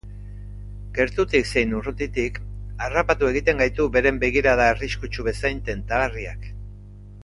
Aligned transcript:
Gertutik 0.99 1.49
zein 1.51 1.75
urrutitik 1.81 2.39
harrapatu 2.87 3.31
egiten 3.35 3.63
gaitu 3.65 3.87
beren 3.99 4.17
begirada 4.27 4.73
arriskutsu 4.75 5.31
bezain 5.33 5.63
tentagarriak. 5.73 6.53